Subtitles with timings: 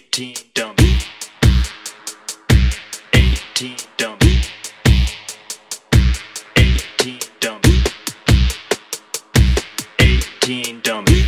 [0.00, 0.96] 18 dummy
[3.12, 4.40] 18 dummy
[6.56, 7.82] 18 dummy
[9.98, 11.26] 18 dummy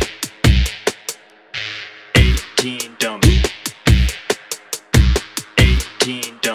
[2.15, 3.41] 18 dummy
[5.57, 6.52] 18 dummy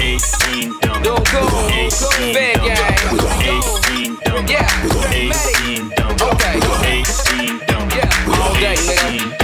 [0.00, 1.02] 18 dumb.
[1.02, 1.42] Don't go.
[1.68, 2.68] 18 Bad dumb.
[2.68, 2.96] guy.
[3.44, 4.46] 18 dumb.
[4.48, 4.66] Yeah.
[5.12, 6.16] 18 dumb.
[6.32, 6.56] Okay.
[6.56, 7.88] 18 dumb.
[7.90, 8.08] Yeah.
[8.40, 9.36] All day, nigga.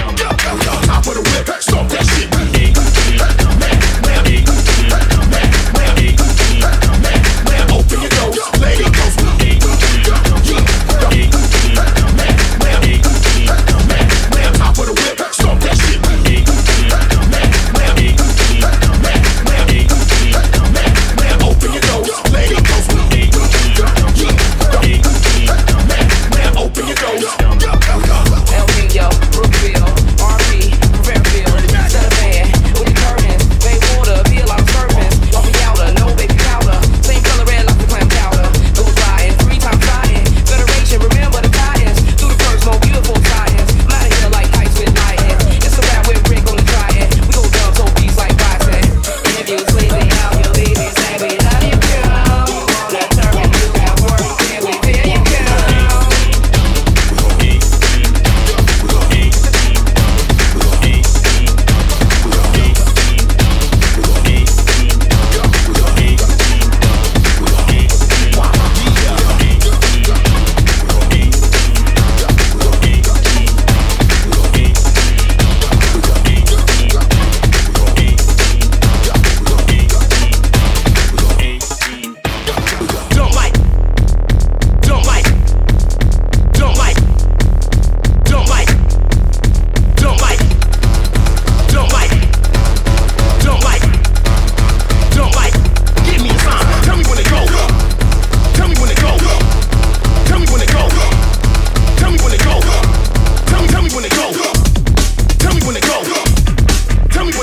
[0.87, 1.62] Top of the whip.
[1.62, 1.95] Something.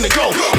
[0.03, 0.52] wanna go.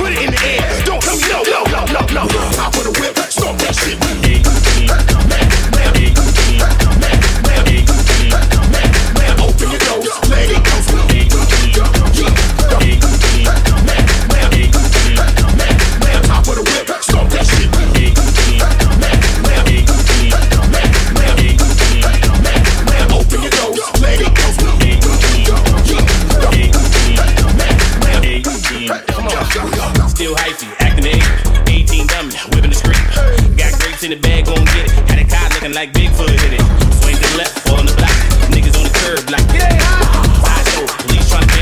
[34.05, 34.91] in the bag, gon' get it.
[35.09, 36.65] Had a car looking like Bigfoot hit it.
[37.01, 38.13] Swing to the left, fall on the block.
[38.53, 39.73] Niggas on the curb, like, yeah.
[39.73, 40.29] it high.
[40.45, 41.54] Side show, police trying